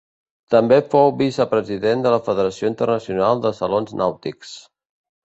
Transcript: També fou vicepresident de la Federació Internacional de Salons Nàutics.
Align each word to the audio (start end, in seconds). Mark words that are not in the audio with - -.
També 0.53 0.77
fou 0.93 1.11
vicepresident 1.19 2.01
de 2.05 2.13
la 2.13 2.19
Federació 2.29 2.71
Internacional 2.71 3.45
de 3.45 3.53
Salons 3.59 3.95
Nàutics. 4.01 4.57